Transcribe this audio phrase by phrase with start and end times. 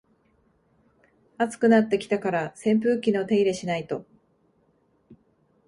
[1.37, 4.03] 暑くなってきたから扇風機の手入れしないと